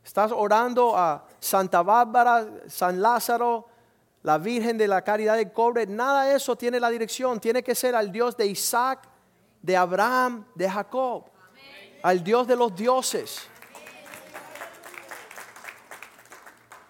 [0.04, 3.68] Estás orando a Santa Bárbara, San Lázaro,
[4.24, 7.40] la Virgen de la Caridad del Cobre, nada de eso tiene la dirección.
[7.40, 9.08] Tiene que ser al Dios de Isaac,
[9.62, 11.26] de Abraham, de Jacob,
[12.02, 13.42] al Dios de los dioses.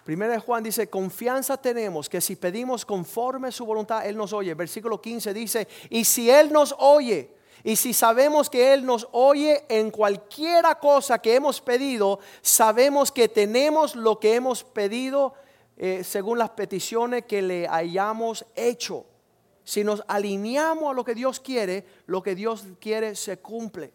[0.04, 4.54] Primera de Juan dice, confianza tenemos que si pedimos conforme su voluntad, Él nos oye.
[4.54, 9.64] Versículo 15 dice, y si Él nos oye, y si sabemos que Él nos oye
[9.70, 15.32] en cualquiera cosa que hemos pedido, sabemos que tenemos lo que hemos pedido
[15.76, 19.06] eh, según las peticiones que le hayamos hecho.
[19.64, 23.92] Si nos alineamos a lo que Dios quiere, lo que Dios quiere se cumple.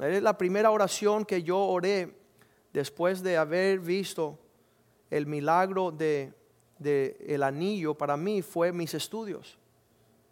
[0.00, 2.16] Es la primera oración que yo oré
[2.72, 4.38] después de haber visto
[5.10, 6.32] el milagro de,
[6.78, 7.94] de el anillo.
[7.94, 9.58] Para mí fue mis estudios.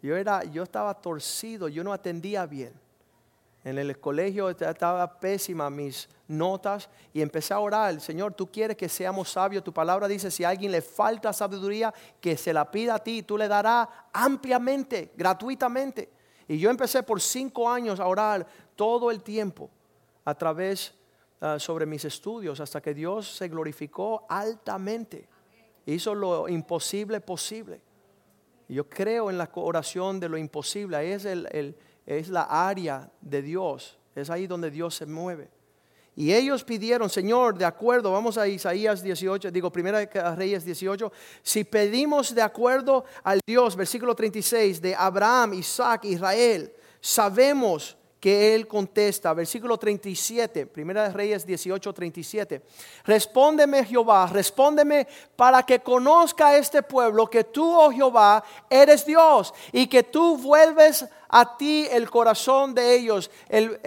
[0.01, 2.73] Yo, era, yo estaba torcido, yo no atendía bien.
[3.63, 8.89] En el colegio estaba pésima mis notas y empecé a orar, Señor, tú quieres que
[8.89, 12.95] seamos sabios, tu palabra dice, si a alguien le falta sabiduría, que se la pida
[12.95, 16.09] a ti, tú le darás ampliamente, gratuitamente.
[16.47, 19.69] Y yo empecé por cinco años a orar todo el tiempo
[20.25, 20.95] a través
[21.41, 25.27] uh, sobre mis estudios, hasta que Dios se glorificó altamente,
[25.85, 27.79] hizo lo imposible posible.
[28.67, 31.75] Yo creo en la oración de lo imposible, es el, el
[32.19, 35.49] es la área de Dios, es ahí donde Dios se mueve.
[36.15, 41.63] Y ellos pidieron, Señor, de acuerdo, vamos a Isaías 18, digo, primera Reyes 18, si
[41.63, 49.33] pedimos de acuerdo al Dios, versículo 36, de Abraham, Isaac, Israel, sabemos que él contesta,
[49.33, 52.61] versículo 37, Primera de Reyes 18, 37.
[53.03, 59.87] Respóndeme Jehová, respóndeme para que conozca este pueblo que tú, oh Jehová, eres Dios y
[59.87, 63.31] que tú vuelves a ti el corazón de ellos.
[63.49, 63.79] El,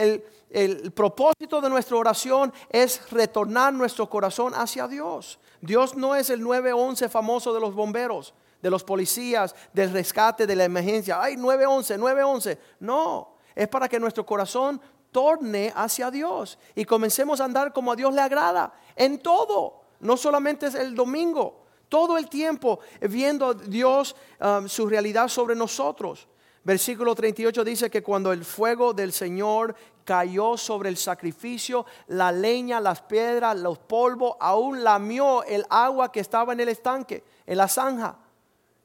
[0.51, 5.39] el propósito de nuestra oración es retornar nuestro corazón hacia Dios.
[5.61, 10.57] Dios no es el 911 famoso de los bomberos, de los policías, del rescate, de
[10.57, 11.23] la emergencia.
[11.23, 12.59] Ay, 911, 911.
[12.81, 14.81] No es para que nuestro corazón
[15.13, 20.17] torne hacia Dios y comencemos a andar como a Dios le agrada en todo, no
[20.17, 26.27] solamente es el domingo, todo el tiempo viendo a Dios um, su realidad sobre nosotros.
[26.65, 32.81] Versículo 38 dice que cuando el fuego del Señor cayó sobre el sacrificio, la leña,
[32.81, 37.69] las piedras, los polvos, aún lamió el agua que estaba en el estanque, en la
[37.69, 38.19] zanja.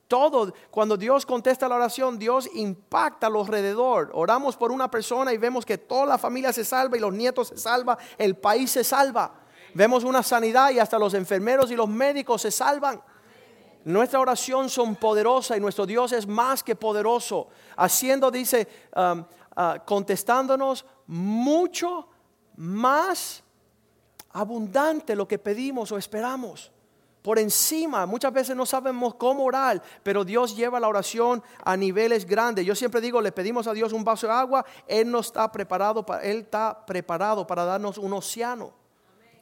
[0.10, 4.10] Todo, cuando Dios contesta la oración, Dios impacta a alrededor.
[4.16, 7.50] Oramos por una persona y vemos que toda la familia se salva y los nietos
[7.50, 9.36] se salvan, el país se salva.
[9.76, 13.00] Vemos una sanidad y hasta los enfermeros y los médicos se salvan.
[13.86, 19.78] Nuestra oración son poderosas y nuestro Dios es más que poderoso, haciendo, dice, um, uh,
[19.86, 22.08] contestándonos mucho
[22.56, 23.44] más
[24.32, 26.72] abundante lo que pedimos o esperamos
[27.22, 28.06] por encima.
[28.06, 32.66] Muchas veces no sabemos cómo orar, pero Dios lleva la oración a niveles grandes.
[32.66, 36.06] Yo siempre digo, le pedimos a Dios un vaso de agua, Él no está preparado,
[36.06, 38.74] para, Él está preparado para darnos un océano.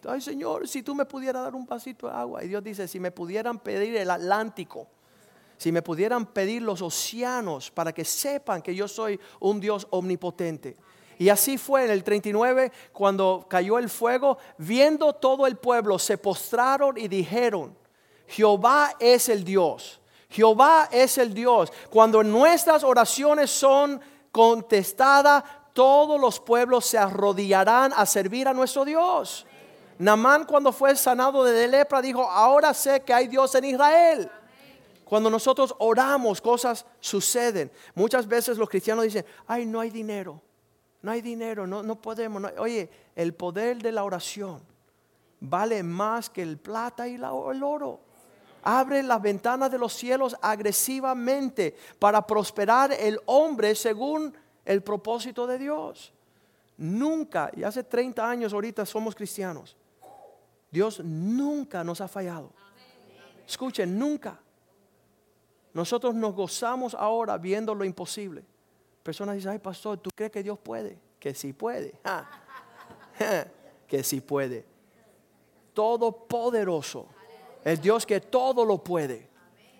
[0.08, 2.44] Ay Señor, si tú me pudieras dar un vasito de agua.
[2.44, 4.88] Y Dios dice, si me pudieran pedir el Atlántico,
[5.58, 10.78] si me pudieran pedir los océanos para que sepan que yo soy un Dios omnipotente.
[11.20, 16.18] Y así fue en el 39, cuando cayó el fuego, viendo todo el pueblo, se
[16.18, 17.76] postraron y dijeron,
[18.28, 20.00] Jehová es el Dios.
[20.30, 21.72] Jehová es el Dios.
[21.90, 24.00] Cuando nuestras oraciones son
[24.32, 25.44] contestadas,
[25.74, 29.46] todos los pueblos se arrodillarán a servir a nuestro Dios.
[29.98, 34.30] Namán cuando fue sanado de lepra dijo, ahora sé que hay Dios en Israel.
[35.04, 37.72] Cuando nosotros oramos, cosas suceden.
[37.96, 40.42] Muchas veces los cristianos dicen, ay, no hay dinero
[41.08, 42.44] no hay dinero, no, no podemos.
[42.58, 44.62] Oye, el poder de la oración
[45.40, 48.02] vale más que el plata y el oro.
[48.62, 54.36] Abre las ventanas de los cielos agresivamente para prosperar el hombre según
[54.66, 56.12] el propósito de Dios.
[56.76, 59.78] Nunca, y hace 30 años ahorita somos cristianos,
[60.70, 62.52] Dios nunca nos ha fallado.
[63.48, 64.38] Escuchen, nunca.
[65.74, 68.44] Nosotros nos gozamos ahora viendo lo imposible.
[69.08, 70.98] Personas dicen, ay pastor, ¿tú crees que Dios puede?
[71.18, 71.94] Que sí puede.
[73.88, 74.66] que sí puede.
[75.74, 77.08] Todopoderoso.
[77.64, 79.30] El Dios que todo lo puede.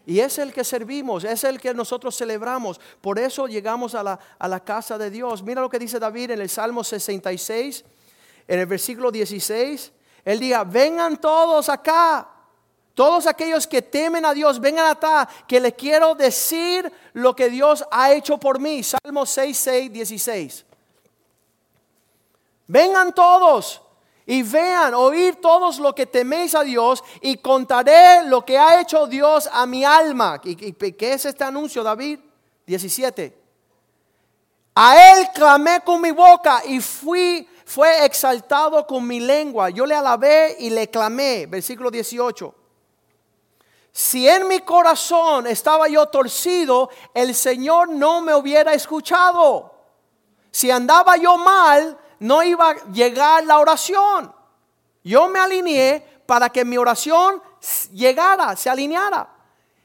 [0.06, 2.80] Y es el que servimos, es el que nosotros celebramos.
[3.02, 5.44] Por eso llegamos a la, a la casa de Dios.
[5.44, 7.84] Mira lo que dice David en el Salmo 66,
[8.48, 9.92] en el versículo 16.
[10.24, 12.37] Él diga, vengan todos acá.
[12.98, 17.86] Todos aquellos que temen a Dios, vengan acá, que le quiero decir lo que Dios
[17.92, 18.82] ha hecho por mí.
[18.82, 20.66] Salmo 6, 6, 16.
[22.66, 23.84] Vengan todos
[24.26, 29.06] y vean, oír todos lo que teméis a Dios y contaré lo que ha hecho
[29.06, 30.42] Dios a mi alma.
[30.44, 32.18] ¿Y, qué es este anuncio, David?
[32.66, 33.38] 17.
[34.74, 39.70] A él clamé con mi boca y fui, fue exaltado con mi lengua.
[39.70, 41.46] Yo le alabé y le clamé.
[41.46, 42.56] Versículo 18.
[43.98, 49.74] Si en mi corazón estaba yo torcido, el Señor no me hubiera escuchado.
[50.52, 54.32] Si andaba yo mal, no iba a llegar la oración.
[55.04, 57.42] Yo me alineé para que mi oración
[57.92, 59.34] llegara, se alineara.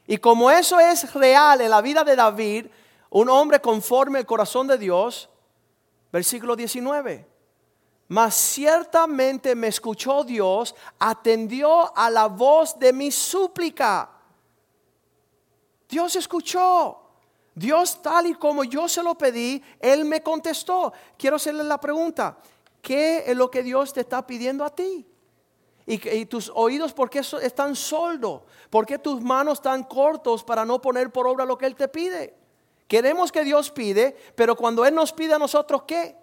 [0.05, 2.67] Y como eso es real en la vida de David,
[3.09, 5.27] un hombre conforme al corazón de Dios,
[6.11, 7.32] versículo 19.
[8.07, 14.09] Mas ciertamente me escuchó Dios, atendió a la voz de mi súplica.
[15.89, 16.99] Dios escuchó.
[17.55, 20.91] Dios tal y como yo se lo pedí, Él me contestó.
[21.17, 22.37] Quiero hacerle la pregunta,
[22.81, 25.05] ¿qué es lo que Dios te está pidiendo a ti?
[25.85, 28.41] Y, tus oídos, ¿por qué están soldos?
[28.69, 31.89] ¿Por qué tus manos están cortos para no poner por obra lo que Él te
[31.89, 32.33] pide?
[32.87, 36.15] Queremos que Dios pide, pero cuando Él nos pide a nosotros, ¿qué?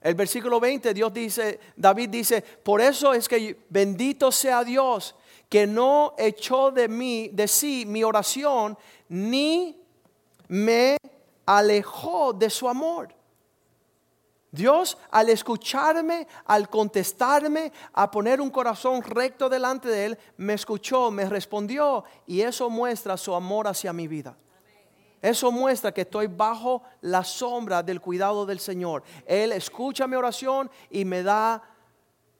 [0.00, 5.14] El versículo 20, Dios dice, David dice, por eso es que bendito sea Dios
[5.48, 8.78] que no echó de mí, de sí mi oración,
[9.08, 9.76] ni
[10.48, 10.96] me
[11.44, 13.14] alejó de su amor.
[14.52, 21.10] Dios al escucharme, al contestarme, a poner un corazón recto delante de Él, me escuchó,
[21.10, 24.36] me respondió y eso muestra su amor hacia mi vida.
[25.22, 29.02] Eso muestra que estoy bajo la sombra del cuidado del Señor.
[29.26, 31.62] Él escucha mi oración y me da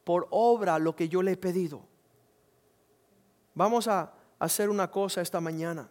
[0.05, 1.83] por obra lo que yo le he pedido.
[3.55, 5.91] Vamos a hacer una cosa esta mañana.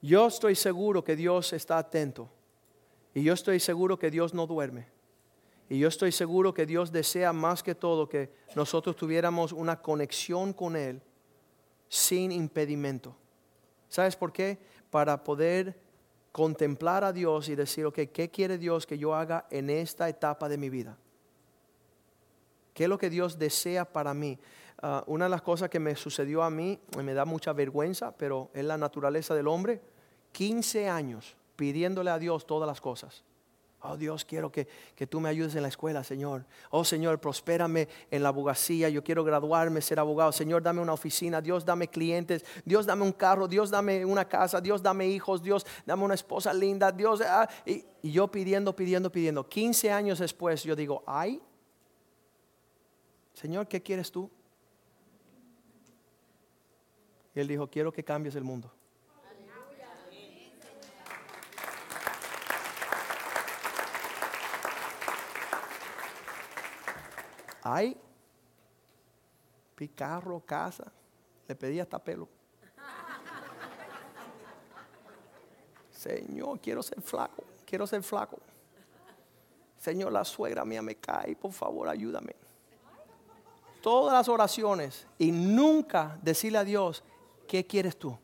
[0.00, 2.30] Yo estoy seguro que Dios está atento.
[3.12, 4.88] Y yo estoy seguro que Dios no duerme.
[5.68, 10.52] Y yo estoy seguro que Dios desea más que todo que nosotros tuviéramos una conexión
[10.52, 11.02] con Él
[11.88, 13.16] sin impedimento.
[13.88, 14.58] ¿Sabes por qué?
[14.96, 15.78] Para poder
[16.32, 20.48] contemplar a Dios y decir, ok, ¿qué quiere Dios que yo haga en esta etapa
[20.48, 20.96] de mi vida?
[22.72, 24.38] ¿Qué es lo que Dios desea para mí?
[24.80, 28.48] Ah, una de las cosas que me sucedió a mí, me da mucha vergüenza, pero
[28.54, 29.82] es la naturaleza del hombre
[30.32, 33.22] 15 años pidiéndole a Dios todas las cosas.
[33.82, 34.66] Oh Dios, quiero que,
[35.08, 36.44] tú me ayudes en la escuela, Señor.
[36.70, 38.88] Oh Señor, prospérame en la abogacía.
[38.88, 40.32] Yo quiero graduarme, ser abogado.
[40.32, 41.40] Señor, dame una oficina.
[41.40, 42.44] Dios, dame clientes.
[42.64, 43.46] Dios, dame un carro.
[43.46, 44.60] Dios, dame una casa.
[44.60, 45.42] Dios, dame hijos.
[45.42, 46.90] Dios, dame una esposa linda.
[46.90, 49.46] Dios, ah, y, y yo pidiendo, pidiendo, pidiendo.
[49.46, 51.40] 15 años después, yo digo, ay,
[53.34, 54.30] Señor, ¿qué quieres tú?
[57.34, 58.72] Y él dijo, quiero que cambies el mundo.
[67.68, 67.96] Ay,
[69.74, 70.84] picarro, casa,
[71.48, 72.28] le pedí hasta pelo.
[75.90, 78.38] Señor, quiero ser flaco, quiero ser flaco.
[79.78, 82.36] Señor, la suegra mía me cae, por favor, ayúdame.
[83.82, 87.02] Todas las oraciones y nunca decirle a Dios,
[87.48, 88.16] ¿qué quieres tú?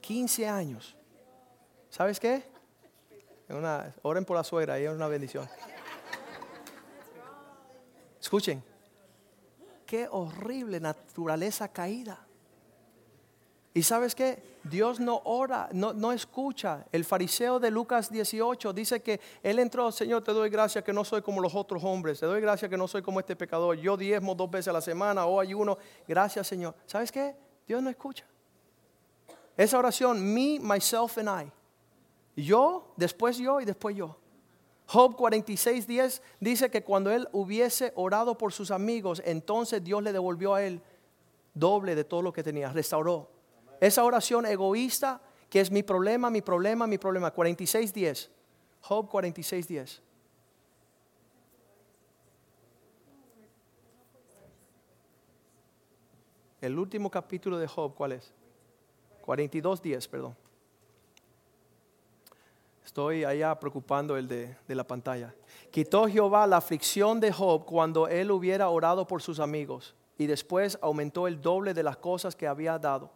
[0.00, 0.96] 15 años.
[1.90, 2.44] ¿Sabes qué?
[3.50, 5.46] Una, oren por la suegra, y es una bendición.
[8.26, 8.60] Escuchen,
[9.86, 12.26] qué horrible naturaleza caída.
[13.72, 14.42] Y sabes qué?
[14.64, 16.84] Dios no ora, no, no, escucha.
[16.90, 21.04] El fariseo de Lucas 18 dice que él entró, Señor, te doy gracias que no
[21.04, 23.76] soy como los otros hombres, te doy gracias que no soy como este pecador.
[23.76, 25.78] Yo diezmo dos veces a la semana o ayuno.
[26.08, 26.74] Gracias, Señor.
[26.84, 27.36] ¿Sabes qué?
[27.64, 28.26] Dios no escucha.
[29.56, 32.42] Esa oración, me, myself and I.
[32.42, 34.16] Yo, después yo y después yo.
[34.86, 40.54] Job 46:10 dice que cuando él hubiese orado por sus amigos, entonces Dios le devolvió
[40.54, 40.80] a él
[41.54, 43.28] doble de todo lo que tenía, restauró.
[43.80, 45.20] Esa oración egoísta
[45.50, 47.32] que es mi problema, mi problema, mi problema.
[47.32, 48.30] 46:10.
[48.80, 50.00] Job 46:10.
[56.60, 58.32] El último capítulo de Job, ¿cuál es?
[59.24, 60.36] 42.10, perdón.
[62.96, 65.34] Estoy allá preocupando el de, la pantalla.
[65.70, 70.78] Quitó Jehová la aflicción de Job cuando él hubiera orado por sus amigos y después
[70.80, 73.10] aumentó el doble de las cosas que había dado.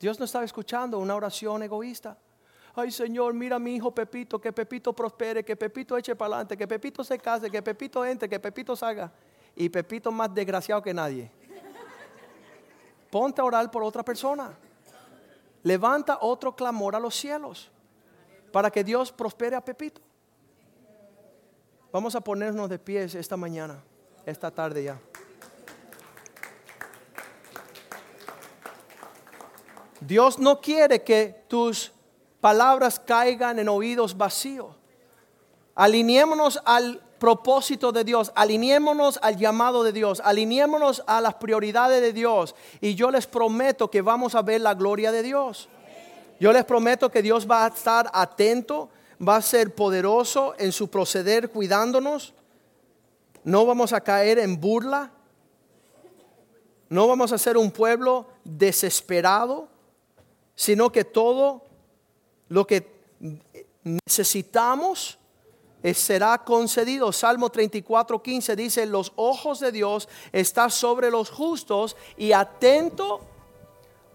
[0.00, 2.16] Dios no estaba escuchando una oración egoísta.
[2.74, 6.56] Ay Señor, mira a mi hijo Pepito, que Pepito prospere, que Pepito eche para adelante,
[6.56, 9.12] que Pepito se case, que Pepito entre, que Pepito salga.
[9.54, 11.30] Y Pepito más desgraciado que nadie.
[13.10, 14.56] Ponte a orar por otra persona.
[15.62, 17.70] Levanta otro clamor a los cielos
[18.54, 20.00] para que Dios prospere a Pepito.
[21.90, 23.82] Vamos a ponernos de pies esta mañana,
[24.24, 25.00] esta tarde ya.
[29.98, 31.90] Dios no quiere que tus
[32.40, 34.76] palabras caigan en oídos vacíos.
[35.74, 42.12] Alineémonos al propósito de Dios, alineémonos al llamado de Dios, alineémonos a las prioridades de
[42.12, 45.68] Dios y yo les prometo que vamos a ver la gloria de Dios.
[46.40, 48.90] Yo les prometo que Dios va a estar atento,
[49.26, 52.34] va a ser poderoso en su proceder cuidándonos.
[53.44, 55.10] No vamos a caer en burla.
[56.88, 59.68] No vamos a ser un pueblo desesperado,
[60.54, 61.62] sino que todo
[62.48, 62.86] lo que
[64.06, 65.18] necesitamos
[65.92, 67.12] será concedido.
[67.12, 73.20] Salmo 34, 15 dice, los ojos de Dios están sobre los justos y atento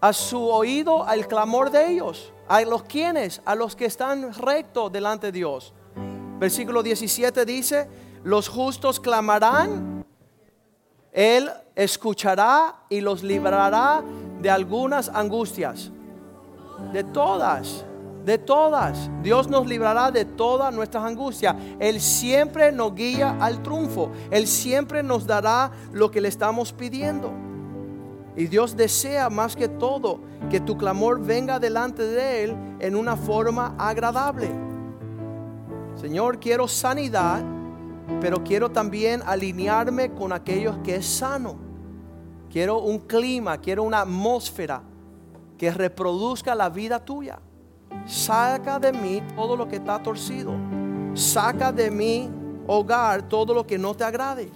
[0.00, 2.32] a su oído al clamor de ellos.
[2.48, 3.42] ¿A los quienes?
[3.44, 5.72] A los que están rectos delante de Dios.
[6.38, 7.88] Versículo 17 dice,
[8.24, 10.04] los justos clamarán,
[11.12, 14.02] Él escuchará y los librará
[14.40, 15.90] de algunas angustias.
[16.92, 17.84] De todas
[18.24, 19.10] de todas.
[19.22, 21.56] Dios nos librará de todas nuestras angustias.
[21.78, 24.10] Él siempre nos guía al triunfo.
[24.30, 27.32] Él siempre nos dará lo que le estamos pidiendo.
[28.36, 33.16] Y Dios desea más que todo que tu clamor venga delante de Él en una
[33.16, 34.50] forma agradable.
[35.96, 37.42] Señor, quiero sanidad,
[38.20, 41.56] pero quiero también alinearme con aquellos que es sano.
[42.50, 44.82] Quiero un clima, quiero una atmósfera
[45.58, 47.38] que reproduzca la vida tuya.
[48.06, 50.52] Saca de mí todo lo que está torcido.
[51.14, 52.30] Saca de mi
[52.66, 54.50] hogar todo lo que no te agrade.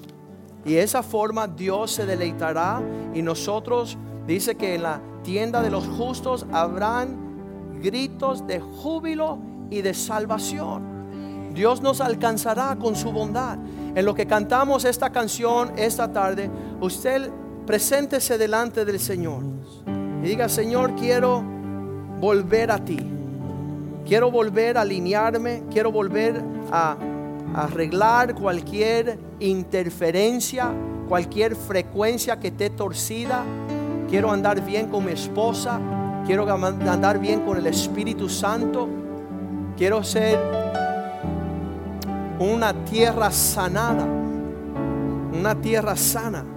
[0.64, 5.86] Y esa forma Dios se deleitará y nosotros dice que en la tienda de los
[5.86, 9.38] justos habrán gritos de júbilo
[9.70, 11.52] y de salvación.
[11.54, 13.58] Dios nos alcanzará con su bondad.
[13.94, 16.50] En lo que cantamos esta canción esta tarde,
[16.80, 17.30] usted
[17.66, 19.42] preséntese delante del Señor
[20.22, 21.44] y diga, Señor, quiero
[22.20, 22.98] volver a ti.
[24.06, 26.96] Quiero volver a alinearme, quiero volver a,
[27.54, 29.16] arreglar cualquier
[29.48, 30.70] interferencia,
[31.08, 33.44] cualquier frecuencia que esté torcida.
[34.08, 35.80] Quiero andar bien con mi esposa,
[36.26, 38.88] quiero andar bien con el Espíritu Santo.
[39.76, 40.38] Quiero ser
[42.38, 44.06] una tierra sanada,
[45.32, 46.53] una tierra sana.